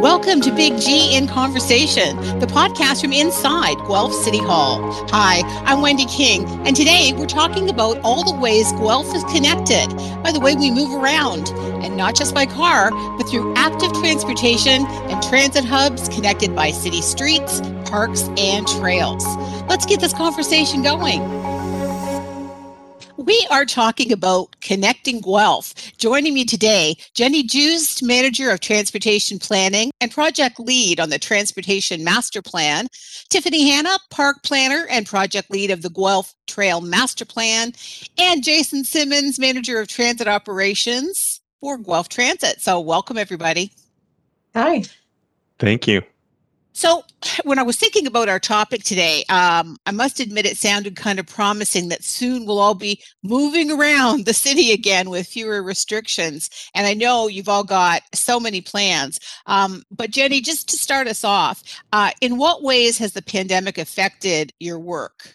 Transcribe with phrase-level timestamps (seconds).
[0.00, 4.78] Welcome to Big G in Conversation, the podcast from inside Guelph City Hall.
[5.10, 9.88] Hi, I'm Wendy King, and today we're talking about all the ways Guelph is connected
[10.22, 11.48] by the way we move around,
[11.82, 17.02] and not just by car, but through active transportation and transit hubs connected by city
[17.02, 17.60] streets,
[17.90, 19.26] parks, and trails.
[19.68, 21.47] Let's get this conversation going.
[23.28, 25.74] We are talking about connecting Guelph.
[25.98, 32.02] Joining me today, Jenny Joost, Manager of Transportation Planning and Project Lead on the Transportation
[32.02, 32.86] Master Plan,
[33.28, 37.74] Tiffany Hanna, Park Planner and Project Lead of the Guelph Trail Master Plan,
[38.16, 42.62] and Jason Simmons, Manager of Transit Operations for Guelph Transit.
[42.62, 43.72] So, welcome everybody.
[44.54, 44.84] Hi.
[45.58, 46.00] Thank you.
[46.78, 47.02] So,
[47.42, 51.18] when I was thinking about our topic today, um, I must admit it sounded kind
[51.18, 56.48] of promising that soon we'll all be moving around the city again with fewer restrictions.
[56.76, 59.18] And I know you've all got so many plans.
[59.46, 63.76] Um, but, Jenny, just to start us off, uh, in what ways has the pandemic
[63.76, 65.34] affected your work?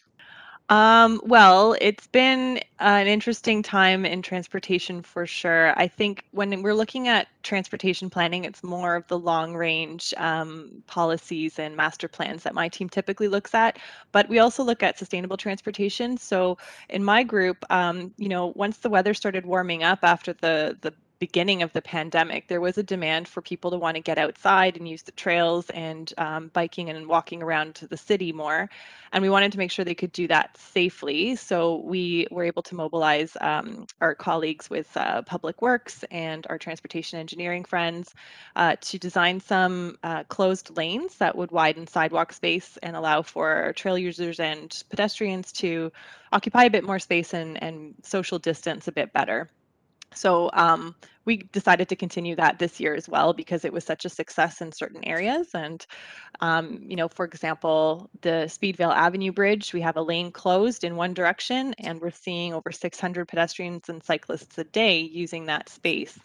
[0.74, 5.78] Um, well, it's been an interesting time in transportation for sure.
[5.80, 10.82] I think when we're looking at transportation planning, it's more of the long range um,
[10.88, 13.78] policies and master plans that my team typically looks at.
[14.12, 16.18] But we also look at sustainable transportation.
[16.18, 16.58] So
[16.90, 20.94] in my group, um, you know, once the weather started warming up after the the
[21.28, 24.76] beginning of the pandemic, there was a demand for people to want to get outside
[24.76, 28.70] and use the trails and um, biking and walking around the city more.
[29.14, 31.38] And we wanted to make sure they could do that safely.
[31.38, 36.58] So we were able to mobilize um, our colleagues with uh, Public Works and our
[36.58, 38.14] transportation engineering friends
[38.58, 43.72] uh, to design some uh, closed lanes that would widen sidewalk space and allow for
[43.78, 45.90] trail users and pedestrians to
[46.34, 49.50] occupy a bit more space and, and social distance a bit better.
[50.16, 54.06] So um, we decided to continue that this year as well because it was such
[54.06, 55.50] a success in certain areas.
[55.54, 55.86] And,
[56.42, 60.96] um, you know, for example, the Speedvale Avenue Bridge, we have a lane closed in
[60.96, 66.20] one direction, and we're seeing over 600 pedestrians and cyclists a day using that space.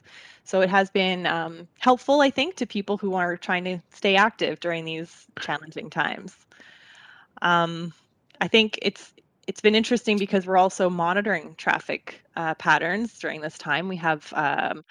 [0.45, 4.17] So it has been um, helpful, I think, to people who are trying to stay
[4.17, 6.37] active during these challenging times.
[7.43, 7.93] Um,
[8.41, 9.12] I think it's
[9.49, 13.89] it's been interesting because we're also monitoring traffic uh, patterns during this time.
[13.89, 14.85] We have um,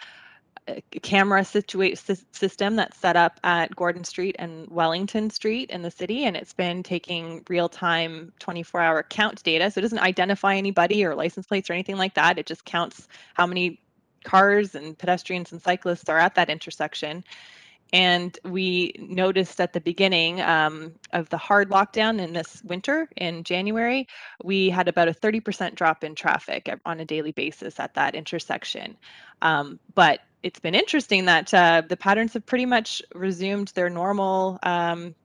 [0.68, 6.26] a camera system that's set up at Gordon Street and Wellington Street in the city,
[6.26, 9.70] and it's been taking real-time 24-hour count data.
[9.70, 12.40] So it doesn't identify anybody or license plates or anything like that.
[12.40, 13.80] It just counts how many
[14.24, 17.24] cars and pedestrians and cyclists are at that intersection.
[17.94, 23.44] And we noticed at the beginning um, of the hard lockdown in this winter in
[23.44, 24.08] January,
[24.44, 28.98] we had about a 30% drop in traffic on a daily basis at that intersection.
[29.42, 34.60] Um, but it's been interesting that uh, the patterns have pretty much resumed their normal
[34.64, 35.16] um,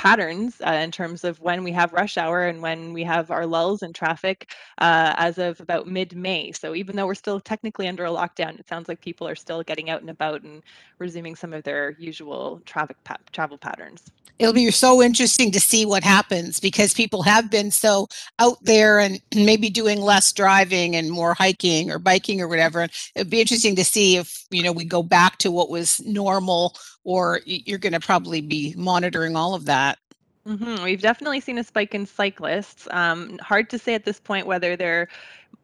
[0.00, 3.46] patterns uh, in terms of when we have rush hour and when we have our
[3.46, 6.52] lulls in traffic uh, as of about mid-May.
[6.52, 9.62] So even though we're still technically under a lockdown, it sounds like people are still
[9.62, 10.62] getting out and about and
[10.98, 14.02] resuming some of their usual traffic pa- travel patterns.
[14.40, 18.08] It'll be so interesting to see what happens because people have been so
[18.38, 22.88] out there and maybe doing less driving and more hiking or biking or whatever.
[23.14, 26.74] It'd be interesting to see if you know we go back to what was normal
[27.04, 29.98] or you're going to probably be monitoring all of that.
[30.46, 30.84] Mm-hmm.
[30.84, 32.88] We've definitely seen a spike in cyclists.
[32.92, 35.08] Um, hard to say at this point whether they're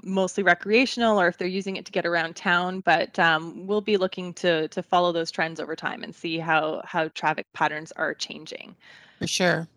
[0.07, 3.97] mostly recreational or if they're using it to get around town, but um, we'll be
[3.97, 8.15] looking to to follow those trends over time and see how how traffic patterns are
[8.15, 8.75] changing.
[9.19, 9.69] For sure.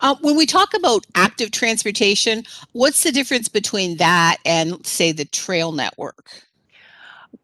[0.00, 5.24] Uh, when we talk about active transportation, what's the difference between that and, say, the
[5.24, 6.44] trail network?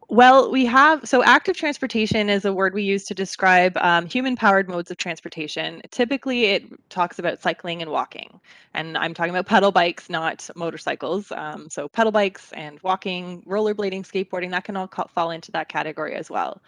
[0.08, 4.36] Well, we have so active transportation is a word we use to describe um, human
[4.36, 5.80] powered modes of transportation.
[5.90, 8.40] Typically, it talks about cycling and walking.
[8.74, 11.32] And I'm talking about pedal bikes, not motorcycles.
[11.32, 16.14] Um, so, pedal bikes and walking, rollerblading, skateboarding, that can all fall into that category
[16.14, 16.60] as well.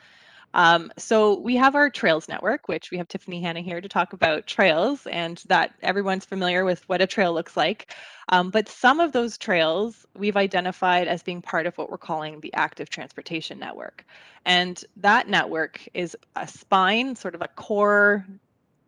[0.54, 4.12] Um, so we have our Trails Network, which we have Tiffany Hanna here to talk
[4.12, 7.94] about trails, and that everyone's familiar with what a trail looks like.
[8.28, 12.40] Um, but some of those trails we've identified as being part of what we're calling
[12.40, 14.04] the active transportation network.
[14.44, 18.26] And that network is a spine, sort of a core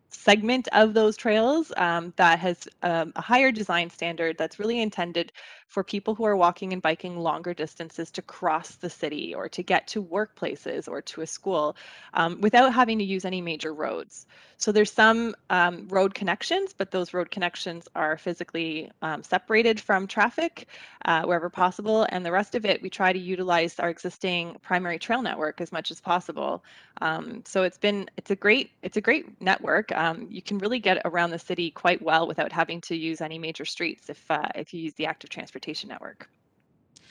[0.09, 5.31] segment of those trails um, that has um, a higher design standard that's really intended
[5.67, 9.63] for people who are walking and biking longer distances to cross the city or to
[9.63, 11.75] get to workplaces or to a school
[12.13, 14.25] um, without having to use any major roads.
[14.57, 20.07] So there's some um, road connections, but those road connections are physically um, separated from
[20.07, 20.67] traffic
[21.03, 22.07] uh, wherever possible.
[22.09, 25.73] And the rest of it, we try to utilize our existing primary trail network as
[25.73, 26.63] much as possible.
[27.01, 29.91] Um, so it's been, it's a great, it's a great network.
[29.91, 33.37] Um, you can really get around the city quite well without having to use any
[33.37, 35.54] major streets if, uh, if you use the active transportation
[35.87, 36.29] network.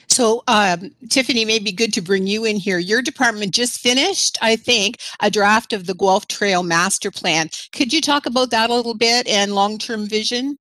[0.09, 2.79] So, um, Tiffany, may be good to bring you in here.
[2.79, 7.49] Your department just finished, I think, a draft of the Guelph Trail Master Plan.
[7.73, 10.57] Could you talk about that a little bit and long-term vision?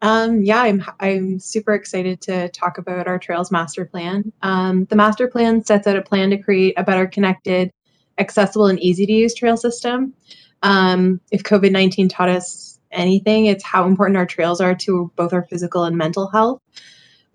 [0.00, 4.32] Um, yeah, I'm I'm super excited to talk about our Trails Master Plan.
[4.42, 7.72] Um, the Master Plan sets out a plan to create a better connected,
[8.18, 10.14] accessible, and easy to use trail system.
[10.62, 15.32] Um, if COVID 19 taught us anything, it's how important our trails are to both
[15.32, 16.62] our physical and mental health.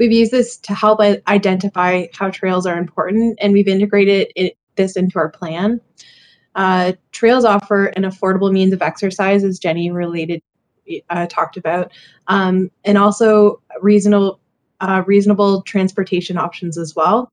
[0.04, 4.98] We've used this to help identify how trails are important, and we've integrated it, this
[4.98, 5.80] into our plan.
[6.56, 10.42] Uh, trails offer an affordable means of exercise, as Jenny related
[11.10, 11.94] uh, talked about,
[12.28, 14.42] um, and also reasonable
[14.82, 17.32] uh, reasonable transportation options as well.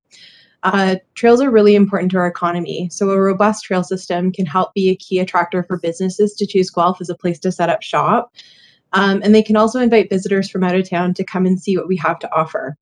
[0.62, 4.72] Uh, trails are really important to our economy, so a robust trail system can help
[4.74, 7.82] be a key attractor for businesses to choose Guelph as a place to set up
[7.82, 8.32] shop.
[8.92, 11.76] Um, and they can also invite visitors from out of town to come and see
[11.76, 12.76] what we have to offer.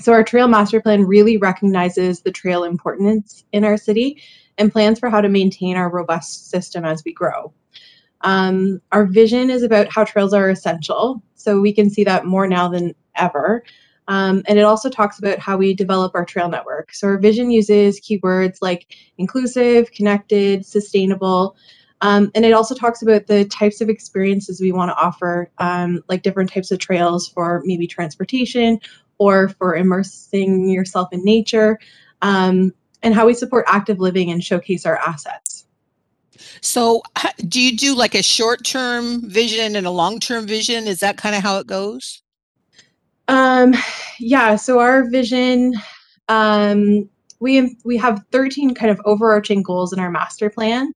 [0.00, 4.20] So, our Trail Master Plan really recognizes the trail importance in our city
[4.58, 7.52] and plans for how to maintain our robust system as we grow.
[8.22, 12.46] Um, our vision is about how trails are essential, so we can see that more
[12.46, 13.62] now than ever.
[14.08, 16.92] Um, and it also talks about how we develop our trail network.
[16.92, 21.56] So our vision uses keywords like inclusive, connected, sustainable.
[22.00, 26.02] Um, and it also talks about the types of experiences we want to offer, um,
[26.08, 28.78] like different types of trails for maybe transportation
[29.18, 31.78] or for immersing yourself in nature,
[32.22, 35.66] um, and how we support active living and showcase our assets.
[36.60, 37.02] So,
[37.48, 40.86] do you do like a short term vision and a long term vision?
[40.86, 42.22] Is that kind of how it goes?
[43.28, 43.74] Um,
[44.18, 44.56] yeah.
[44.56, 45.74] So our vision,
[46.28, 47.08] um,
[47.40, 50.92] we we have 13 kind of overarching goals in our master plan.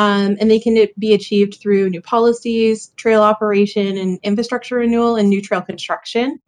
[0.00, 5.28] Um, and they can be achieved through new policies, trail operation, and infrastructure renewal, and
[5.28, 6.40] new trail construction.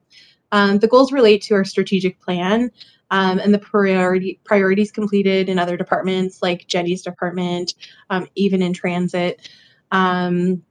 [0.53, 2.71] Um, the goals relate to our strategic plan
[3.11, 7.75] um, and the priority priorities completed in other departments like Jenny's department,
[8.09, 9.51] um, even in transit.
[9.91, 10.63] Um,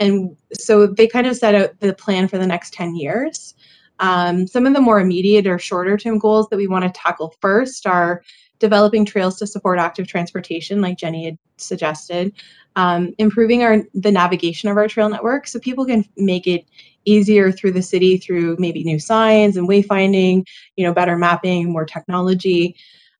[0.00, 3.54] and so they kind of set out the plan for the next 10 years.
[4.00, 7.36] Um, some of the more immediate or shorter term goals that we want to tackle
[7.40, 8.24] first are
[8.64, 12.32] developing trails to support active transportation, like Jenny had suggested,
[12.76, 16.64] um, improving our the navigation of our trail network so people can make it
[17.04, 20.46] easier through the city through maybe new signs and wayfinding,
[20.76, 22.74] you know, better mapping, more technology,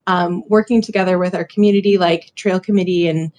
[0.07, 3.31] um, working together with our community like Trail Committee and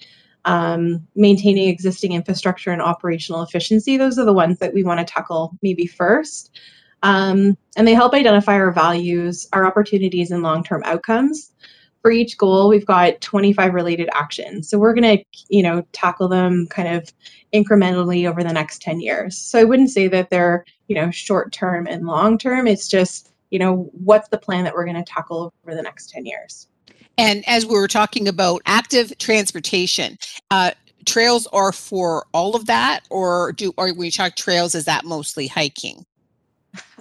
[0.45, 3.97] um, maintaining existing infrastructure and operational efficiency.
[3.97, 6.57] Those are the ones that we want to tackle maybe first.
[7.03, 11.51] Um, and they help identify our values, our opportunities, and long term outcomes.
[12.01, 14.69] For each goal, we've got 25 related actions.
[14.69, 17.11] So we're going to, you know, tackle them kind of
[17.53, 19.37] incrementally over the next 10 years.
[19.37, 22.67] So I wouldn't say that they're, you know, short term and long term.
[22.67, 26.09] It's just, you know, what's the plan that we're going to tackle over the next
[26.09, 26.67] 10 years.
[27.17, 30.17] And as we were talking about active transportation,
[30.51, 30.71] uh,
[31.05, 35.47] trails are for all of that, or do when you talk trails, is that mostly
[35.47, 36.05] hiking?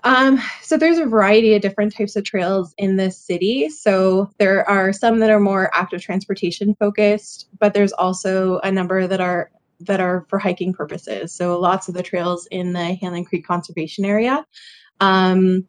[0.04, 3.68] Um, so there's a variety of different types of trails in this city.
[3.68, 9.06] So there are some that are more active transportation focused, but there's also a number
[9.06, 11.32] that are that are for hiking purposes.
[11.34, 14.46] So lots of the trails in the Hanlon Creek Conservation Area.
[15.00, 15.66] Um,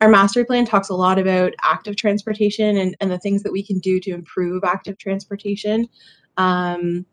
[0.00, 3.62] our master plan talks a lot about active transportation and, and the things that we
[3.64, 5.88] can do to improve active transportation.
[6.36, 7.06] Um,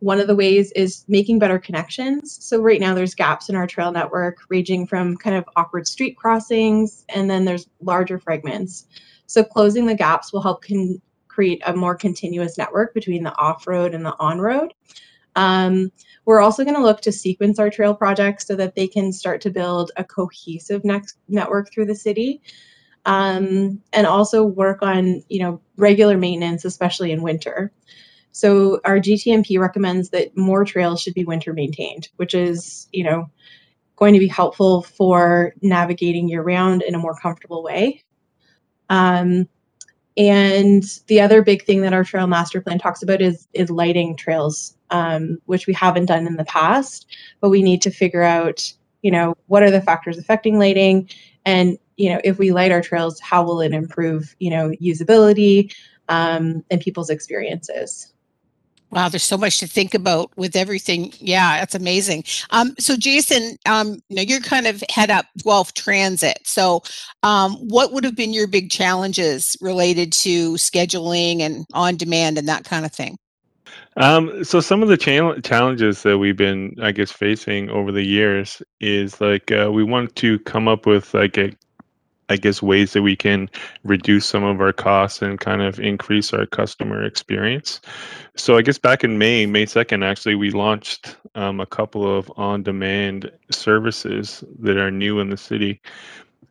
[0.00, 2.44] one of the ways is making better connections.
[2.44, 6.16] So right now there's gaps in our trail network ranging from kind of awkward street
[6.16, 8.86] crossings and then there's larger fragments.
[9.26, 13.94] So closing the gaps will help con- create a more continuous network between the off-road
[13.94, 14.74] and the on-road.
[15.36, 15.92] Um,
[16.24, 19.40] we're also going to look to sequence our trail projects so that they can start
[19.42, 22.42] to build a cohesive next network through the city.
[23.06, 27.72] Um, and also work on, you know, regular maintenance, especially in winter.
[28.32, 33.28] So our GTMP recommends that more trails should be winter maintained, which is, you know,
[33.96, 38.02] going to be helpful for navigating year round in a more comfortable way.
[38.88, 39.48] Um,
[40.16, 44.16] and the other big thing that our trail master plan talks about is is lighting
[44.16, 47.06] trails, um, which we haven't done in the past,
[47.40, 48.72] but we need to figure out,
[49.02, 51.08] you know, what are the factors affecting lighting,
[51.44, 55.72] and you know, if we light our trails, how will it improve, you know, usability
[56.08, 58.12] um, and people's experiences?
[58.90, 61.12] Wow, there's so much to think about with everything.
[61.18, 62.24] Yeah, that's amazing.
[62.50, 66.40] Um, so, Jason, um, you know, you're kind of head up Guelph Transit.
[66.44, 66.82] So,
[67.22, 72.48] um, what would have been your big challenges related to scheduling and on demand and
[72.48, 73.16] that kind of thing?
[73.96, 78.04] Um, so some of the chal- challenges that we've been, I guess, facing over the
[78.04, 81.52] years is like uh, we want to come up with like a
[82.30, 83.50] I guess ways that we can
[83.82, 87.80] reduce some of our costs and kind of increase our customer experience.
[88.36, 92.30] So I guess back in May, May 2nd, actually, we launched um, a couple of
[92.36, 95.80] on-demand services that are new in the city.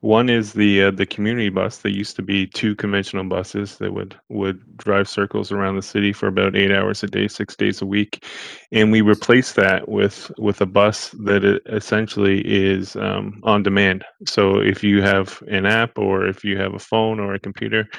[0.01, 1.79] One is the uh, the community bus.
[1.79, 6.13] There used to be two conventional buses that would would drive circles around the city
[6.13, 8.23] for about eight hours a day, six days a week,
[8.71, 14.05] and we replaced that with with a bus that essentially is um, on demand.
[14.25, 17.89] So if you have an app or if you have a phone or a computer,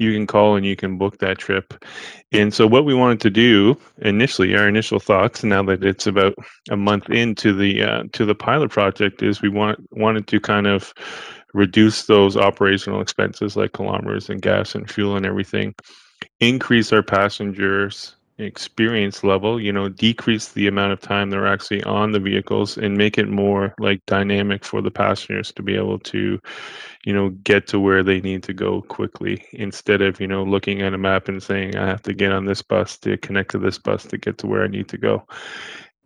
[0.00, 1.84] you can call and you can book that trip.
[2.32, 6.34] And so what we wanted to do initially, our initial thoughts, now that it's about
[6.70, 10.66] a month into the uh, to the pilot project, is we want wanted to kind
[10.66, 10.94] of
[11.52, 15.74] reduce those operational expenses like kilometers and gas and fuel and everything,
[16.40, 22.12] increase our passengers experience level, you know, decrease the amount of time they're actually on
[22.12, 26.40] the vehicles and make it more like dynamic for the passengers to be able to,
[27.04, 30.82] you know, get to where they need to go quickly instead of, you know, looking
[30.82, 33.58] at a map and saying, I have to get on this bus to connect to
[33.58, 35.26] this bus to get to where I need to go.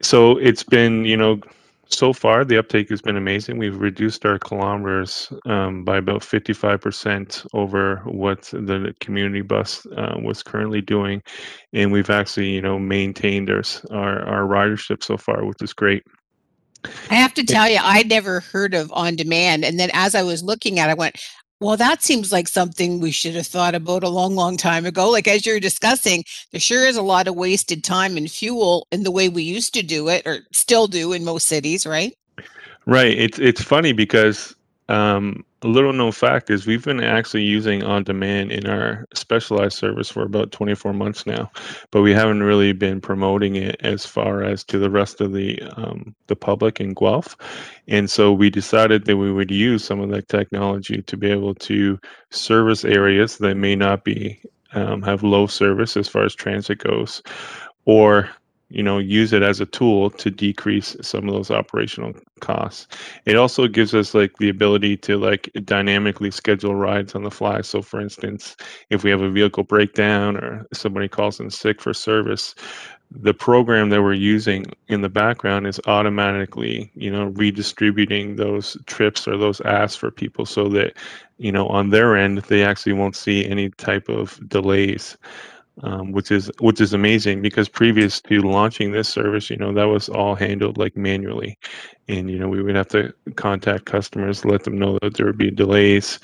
[0.03, 1.41] So it's been, you know,
[1.89, 3.59] so far the uptake has been amazing.
[3.59, 10.43] We've reduced our kilometers um, by about 55% over what the community bus uh, was
[10.43, 11.23] currently doing.
[11.73, 16.03] And we've actually you know maintained our, our, our ridership so far which is great.
[17.11, 19.65] I have to tell you, I'd never heard of on demand.
[19.65, 21.17] And then as I was looking at it, I went,
[21.65, 25.09] well, that seems like something we should have thought about a long, long time ago.
[25.09, 29.03] Like as you're discussing, there sure is a lot of wasted time and fuel in
[29.03, 32.15] the way we used to do it, or still do in most cities, right?
[32.85, 33.17] Right.
[33.19, 34.55] It's it's funny because
[34.91, 39.79] um, a little known fact is we've been actually using on demand in our specialized
[39.79, 41.51] service for about 24 months now,
[41.91, 45.61] but we haven't really been promoting it as far as to the rest of the
[45.77, 47.35] um, the public in Guelph.
[47.89, 51.55] And so we decided that we would use some of that technology to be able
[51.55, 51.99] to
[52.31, 54.39] service areas that may not be
[54.75, 57.23] um, have low service as far as transit goes,
[57.87, 58.29] or
[58.71, 62.87] you know use it as a tool to decrease some of those operational costs.
[63.27, 67.61] It also gives us like the ability to like dynamically schedule rides on the fly.
[67.61, 68.57] So for instance
[68.91, 72.55] if we have a vehicle breakdown or somebody calls in sick for service
[73.11, 79.29] the program that we're using in the background is automatically you know redistributing those trips
[79.29, 80.95] or those asks for people so that
[81.39, 85.17] you know on their end they actually won't see any type of delays
[85.83, 89.85] um, which is which is amazing because previous to launching this service, you know, that
[89.85, 91.59] was all handled like manually,
[92.09, 95.39] and you know we would have to contact customers, let them know that there would
[95.39, 96.21] be delays.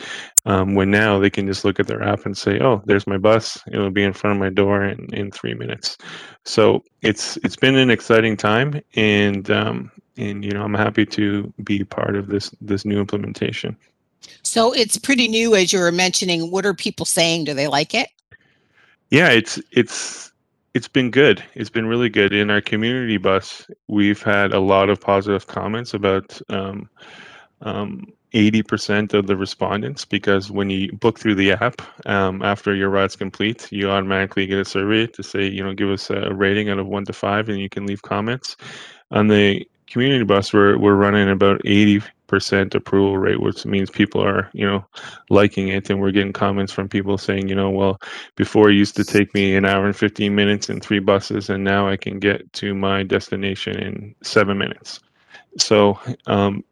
[0.47, 3.19] Um, when now they can just look at their app and say, "Oh, there's my
[3.19, 3.61] bus.
[3.73, 5.99] It'll be in front of my door in, in three minutes."
[6.45, 11.53] So it's it's been an exciting time, and um, and you know I'm happy to
[11.65, 13.77] be part of this this new implementation.
[14.43, 16.51] So it's pretty new, as you were mentioning.
[16.51, 17.45] What are people saying?
[17.45, 18.11] Do they like it?
[19.11, 20.33] Yeah, it's it's
[20.75, 21.43] it's been good.
[21.55, 22.33] It's been really good.
[22.33, 26.89] In our community bus, we've had a lot of positive comments about um,
[27.63, 32.89] um, 80% of the respondents because when you book through the app um, after your
[32.89, 36.69] ride's complete, you automatically get a survey to say, you know, give us a rating
[36.71, 38.57] out of one to five, and you can leave comments.
[39.11, 42.01] On the community bus, we're, we're running about 80
[42.31, 44.87] percent approval rate, which means people are, you know,
[45.29, 45.91] liking it.
[45.91, 48.01] And we're getting comments from people saying, you know, well,
[48.37, 51.65] before it used to take me an hour and 15 minutes and three buses, and
[51.65, 55.01] now I can get to my destination in seven minutes.
[55.59, 56.65] So um,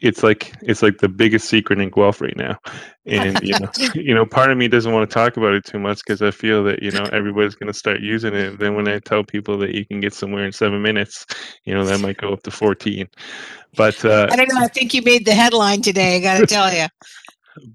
[0.00, 2.58] it's like it's like the biggest secret in Guelph right now,
[3.06, 5.78] and you know, you know, part of me doesn't want to talk about it too
[5.78, 8.58] much because I feel that you know everybody's going to start using it.
[8.58, 11.26] Then when I tell people that you can get somewhere in seven minutes,
[11.64, 13.08] you know, that might go up to fourteen.
[13.76, 14.60] But uh, I don't know.
[14.60, 16.16] I think you made the headline today.
[16.16, 16.86] I got to tell you.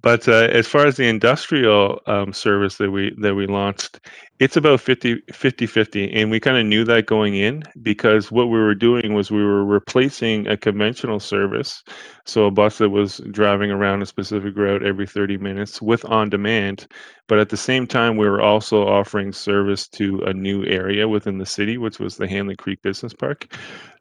[0.01, 4.01] But uh, as far as the industrial um, service that we that we launched,
[4.39, 8.45] it's about 50 50 50 and we kind of knew that going in because what
[8.45, 11.83] we were doing was we were replacing a conventional service
[12.25, 16.29] so a bus that was driving around a specific route every 30 minutes with on
[16.29, 16.87] demand
[17.27, 21.37] but at the same time we were also offering service to a new area within
[21.37, 23.53] the city which was the hanlon creek business park.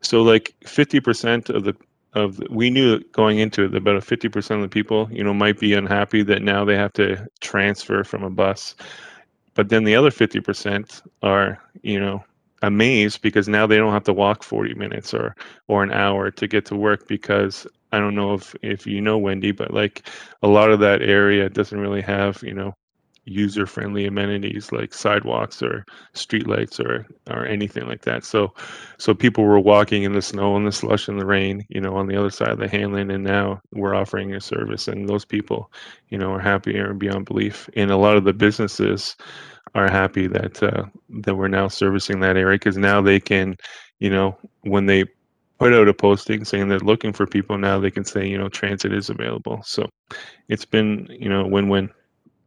[0.03, 1.75] So like 50% of the
[2.15, 5.59] of we knew going into it that about 50% of the people you know might
[5.61, 8.75] be unhappy that now they have to transfer from a bus
[9.59, 12.25] but then the other 50% are you know
[12.63, 15.35] amazed because now they don't have to walk 40 minutes or
[15.67, 19.19] or an hour to get to work because I don't know if if you know
[19.19, 20.09] Wendy, but like
[20.45, 22.73] a lot of that area doesn't really have you know
[23.29, 28.25] user friendly amenities like sidewalks or streetlights or or anything like that.
[28.25, 28.55] So
[28.99, 31.95] so people were walking in the snow and the slush and the rain, you know,
[31.97, 35.25] on the other side of the Hanlon, and now we're offering a service, and those
[35.25, 35.71] people,
[36.09, 37.69] you know, are happier beyond belief.
[37.77, 39.17] And a lot of the businesses
[39.75, 40.85] are happy that uh,
[41.21, 43.57] that we're now servicing that area because now they can,
[43.99, 45.05] you know, when they
[45.59, 48.49] put out a posting saying they're looking for people now they can say you know
[48.49, 49.89] transit is available so
[50.49, 51.91] it's been you know win-win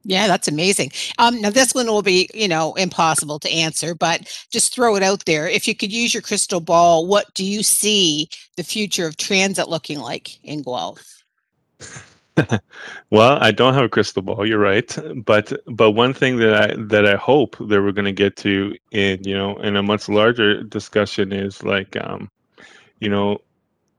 [0.03, 0.91] yeah, that's amazing.
[1.19, 5.03] Um, now this one will be, you know, impossible to answer, but just throw it
[5.03, 5.47] out there.
[5.47, 9.69] If you could use your crystal ball, what do you see the future of transit
[9.69, 11.23] looking like in Guelph?
[13.09, 14.47] well, I don't have a crystal ball.
[14.47, 18.11] You're right, but but one thing that I that I hope that we're going to
[18.11, 22.31] get to in you know in a much larger discussion is like um,
[22.99, 23.41] you know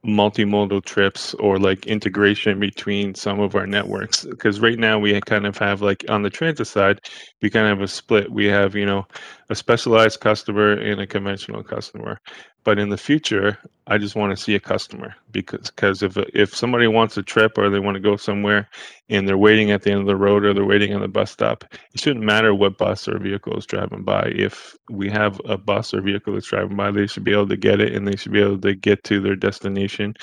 [0.05, 5.47] multimodal trips or like integration between some of our networks because right now we kind
[5.47, 7.01] of have like on the transit side
[7.41, 8.31] we kind of have a split.
[8.31, 9.07] We have you know
[9.53, 12.21] a specialized customer and a conventional customer.
[12.65, 16.55] But in the future i just want to see a customer because because if if
[16.55, 18.69] somebody wants a trip or they want to go somewhere
[19.09, 21.33] and they're waiting at the end of the road or they're waiting on the bus
[21.33, 24.33] stop it shouldn't matter what bus or vehicle is driving by.
[24.35, 27.57] If we have a bus or vehicle that's driving by they should be able to
[27.57, 30.15] get it and they should be able to get to their destination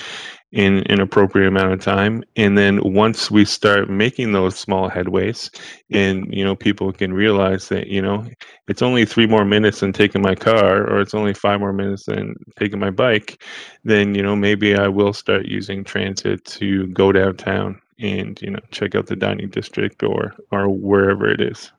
[0.52, 5.48] in an appropriate amount of time and then once we start making those small headways
[5.90, 8.26] and you know people can realize that you know
[8.66, 12.06] it's only three more minutes than taking my car or it's only five more minutes
[12.06, 13.42] than taking my bike
[13.84, 18.60] then you know maybe i will start using transit to go downtown and you know
[18.72, 21.70] check out the dining district or or wherever it is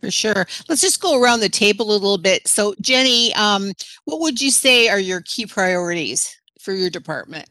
[0.00, 0.46] for sure.
[0.66, 2.48] Let's just go around the table a little bit.
[2.48, 3.72] So, Jenny, um,
[4.06, 7.50] what would you say are your key priorities for your department?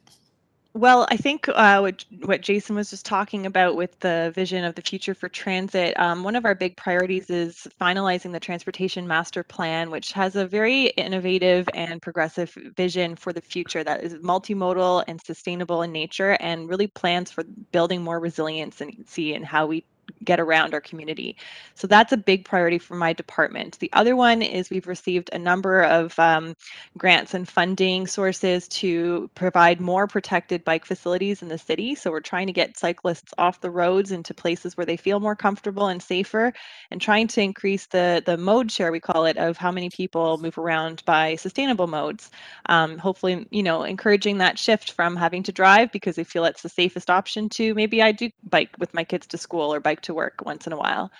[0.79, 4.75] Well, I think uh, what what Jason was just talking about with the vision of
[4.75, 9.43] the future for transit, um, one of our big priorities is finalizing the transportation master
[9.43, 15.03] plan, which has a very innovative and progressive vision for the future that is multimodal
[15.05, 19.05] and sustainable in nature, and really plans for building more resilience and
[19.44, 19.83] how we
[20.24, 21.35] get around our community.
[21.75, 23.79] So that's a big priority for my department.
[23.79, 26.55] The other one is we've received a number of um,
[26.98, 31.95] grants and funding sources to provide more protected bike facilities in the city.
[31.95, 35.35] So we're trying to get cyclists off the roads into places where they feel more
[35.35, 36.53] comfortable and safer
[36.91, 40.37] and trying to increase the, the mode share, we call it, of how many people
[40.37, 42.29] move around by sustainable modes.
[42.67, 46.61] Um, hopefully, you know, encouraging that shift from having to drive because they feel it's
[46.61, 49.99] the safest option to maybe I do bike with my kids to school or bike
[50.03, 51.12] to work once in a while.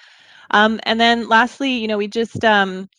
[0.52, 2.90] Um, and then lastly, you know, we just um,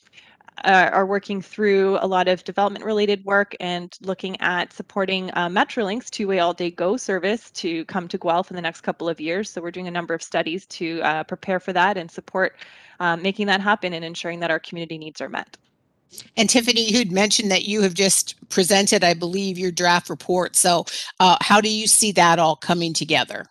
[0.65, 5.49] uh, are working through a lot of development related work and looking at supporting uh,
[5.49, 9.51] Metrolinx two-way all-day go service to come to Guelph in the next couple of years.
[9.51, 12.57] So we're doing a number of studies to uh, prepare for that and support
[13.01, 15.57] uh, making that happen and ensuring that our community needs are met.
[16.37, 20.57] And Tiffany, you'd mentioned that you have just presented, I believe, your draft report.
[20.57, 20.85] So,
[21.21, 23.47] uh, how do you see that all coming together?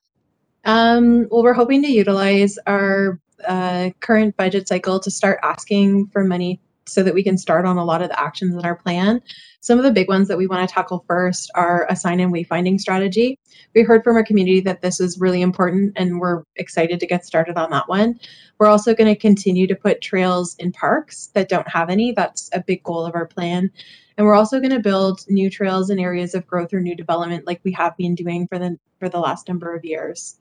[0.69, 6.23] Um, well, we're hoping to utilize our uh, current budget cycle to start asking for
[6.23, 9.19] money so that we can start on a lot of the actions in our plan.
[9.61, 12.31] Some of the big ones that we want to tackle first are a sign and
[12.31, 13.39] wayfinding strategy.
[13.73, 17.25] We heard from our community that this is really important and we're excited to get
[17.25, 18.19] started on that one.
[18.59, 22.11] We're also going to continue to put trails in parks that don't have any.
[22.11, 23.71] That's a big goal of our plan.
[24.19, 27.47] And we're also going to build new trails in areas of growth or new development
[27.47, 30.37] like we have been doing for the for the last number of years.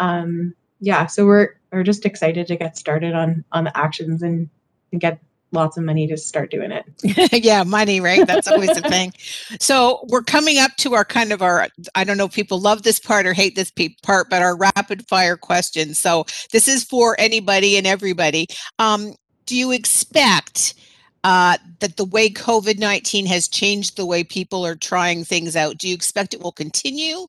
[0.00, 4.50] Um, yeah, so we're we're just excited to get started on on the actions and,
[4.90, 5.20] and get
[5.52, 7.44] lots of money to start doing it.
[7.44, 8.26] yeah, money, right?
[8.26, 9.12] That's always the thing.
[9.60, 12.82] So we're coming up to our kind of our, I don't know if people love
[12.82, 15.98] this part or hate this part, but our rapid fire questions.
[15.98, 18.46] So this is for anybody and everybody.
[18.80, 19.14] Um,
[19.46, 20.74] do you expect
[21.24, 25.78] uh, that the way COVID 19 has changed the way people are trying things out,
[25.78, 27.26] do you expect it will continue?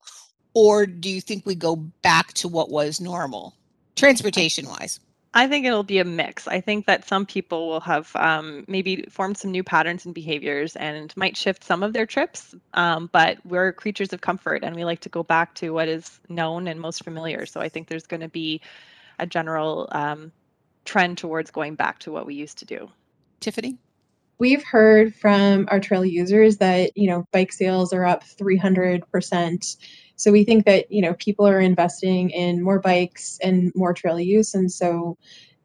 [0.54, 3.56] Or do you think we go back to what was normal,
[3.96, 5.00] transportation wise?
[5.34, 6.46] I think it'll be a mix.
[6.46, 10.76] I think that some people will have um, maybe formed some new patterns and behaviors
[10.76, 12.54] and might shift some of their trips.
[12.74, 16.20] Um, but we're creatures of comfort and we like to go back to what is
[16.28, 17.46] known and most familiar.
[17.46, 18.60] So I think there's going to be
[19.20, 20.34] a general um,
[20.84, 22.90] trend towards going back to what we used to do.
[23.42, 23.78] Tiffany?
[24.40, 29.78] we've heard from our trail users that you know bike sales are up 300%
[30.22, 34.20] so we think that you know people are investing in more bikes and more trail
[34.20, 34.54] use.
[34.54, 35.18] And so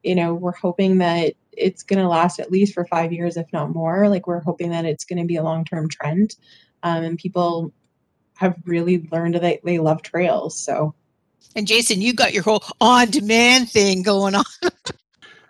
[0.03, 3.53] you know we're hoping that it's going to last at least for five years if
[3.53, 4.09] not more.
[4.09, 6.37] Like we're hoping that it's going to be a long-term trend.
[6.83, 7.71] Um, and people
[8.37, 10.59] have really learned that they love trails.
[10.59, 10.95] So
[11.55, 14.45] and jason you got your whole on demand thing going on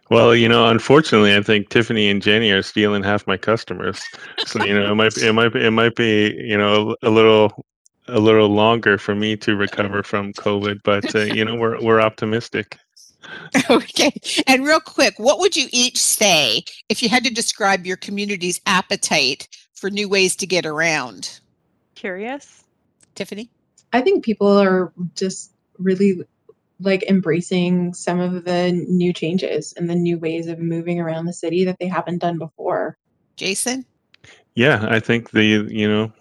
[0.08, 4.00] Well, you know, unfortunately, I think Tiffany and Jenny are stealing half my customers.
[4.46, 7.66] So you know, it might it might be, it might be you know a little
[8.08, 12.00] a little longer for me to recover from COVID, but uh, you know we're we're
[12.00, 12.78] optimistic.
[13.68, 14.12] Okay,
[14.46, 18.60] and real quick, what would you each say if you had to describe your community's
[18.66, 21.40] appetite for new ways to get around?
[21.96, 22.62] Curious,
[23.16, 23.50] Tiffany.
[23.92, 26.20] I think people are just really
[26.80, 31.32] like embracing some of the new changes and the new ways of moving around the
[31.32, 32.98] city that they haven't done before.
[33.36, 33.84] Jason?
[34.54, 36.12] Yeah, I think the you know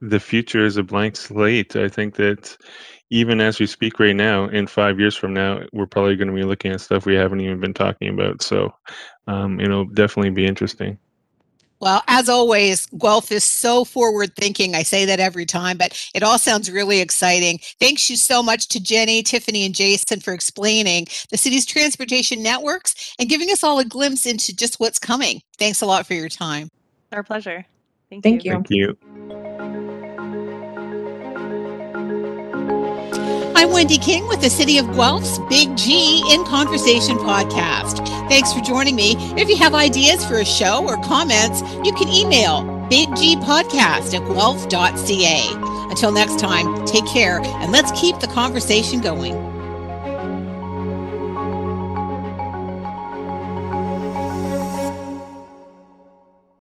[0.00, 1.76] the future is a blank slate.
[1.76, 2.56] I think that
[3.10, 6.34] even as we speak right now, in five years from now, we're probably going to
[6.34, 8.40] be looking at stuff we haven't even been talking about.
[8.40, 8.72] So,
[9.26, 10.98] um, it'll definitely be interesting.
[11.80, 14.74] Well, as always, Guelph is so forward thinking.
[14.74, 17.58] I say that every time, but it all sounds really exciting.
[17.80, 23.14] Thanks you so much to Jenny, Tiffany, and Jason for explaining the city's transportation networks
[23.18, 25.40] and giving us all a glimpse into just what's coming.
[25.58, 26.68] Thanks a lot for your time.
[27.12, 27.64] Our pleasure.
[28.10, 28.50] Thank, Thank you.
[28.50, 28.56] you.
[28.56, 28.98] Thank you.
[33.60, 37.98] I'm Wendy King with the City of Guelph's Big G in Conversation podcast.
[38.26, 39.16] Thanks for joining me.
[39.38, 45.42] If you have ideas for a show or comments, you can email biggpodcast at guelph.ca.
[45.90, 49.49] Until next time, take care and let's keep the conversation going.